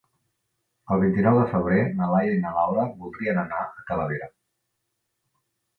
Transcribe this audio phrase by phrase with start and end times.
[0.95, 4.33] El vint-i-nou de febrer na Laia i na Laura voldrien anar a Talavera.